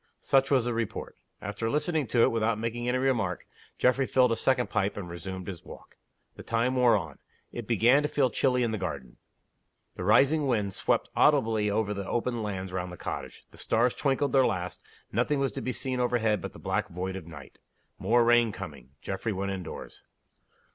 Such 0.21 0.49
was 0.49 0.65
the 0.65 0.73
report. 0.73 1.15
After 1.43 1.69
listening 1.69 2.07
to 2.07 2.23
it, 2.23 2.31
without 2.31 2.57
making 2.57 2.89
any 2.89 2.97
remark, 2.97 3.45
Geoffrey 3.77 4.07
filled 4.07 4.31
a 4.31 4.35
second 4.35 4.67
pipe, 4.71 4.97
and 4.97 5.07
resumed 5.07 5.45
his 5.45 5.63
walk. 5.63 5.95
The 6.37 6.41
time 6.41 6.75
wore 6.75 6.97
on. 6.97 7.19
It 7.51 7.67
began 7.67 8.01
to 8.01 8.09
feel 8.09 8.31
chilly 8.31 8.63
in 8.63 8.71
the 8.71 8.79
garden. 8.79 9.17
The 9.95 10.03
rising 10.03 10.47
wind 10.47 10.73
swept 10.73 11.11
audibly 11.15 11.69
over 11.69 11.93
the 11.93 12.09
open 12.09 12.41
lands 12.41 12.73
round 12.73 12.91
the 12.91 12.97
cottage; 12.97 13.45
the 13.51 13.59
stars 13.59 13.93
twinkled 13.93 14.33
their 14.33 14.43
last; 14.47 14.79
nothing 15.11 15.37
was 15.37 15.51
to 15.51 15.61
be 15.61 15.71
seen 15.71 15.99
overhead 15.99 16.41
but 16.41 16.53
the 16.53 16.57
black 16.57 16.87
void 16.89 17.15
of 17.15 17.27
night. 17.27 17.59
More 17.99 18.23
rain 18.23 18.51
coming. 18.51 18.93
Geoffrey 19.03 19.33
went 19.33 19.51
indoors. 19.51 20.01